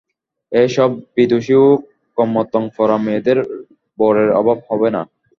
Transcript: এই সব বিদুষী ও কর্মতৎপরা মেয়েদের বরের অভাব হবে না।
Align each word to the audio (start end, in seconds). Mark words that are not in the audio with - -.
এই 0.51 0.67
সব 0.75 0.89
বিদুষী 1.15 1.55
ও 1.59 1.67
কর্মতৎপরা 2.17 2.97
মেয়েদের 3.05 3.37
বরের 3.97 4.29
অভাব 4.39 4.57
হবে 4.69 4.89
না। 4.95 5.01